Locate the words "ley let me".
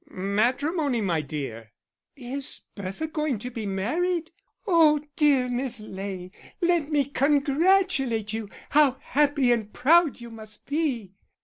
5.79-7.05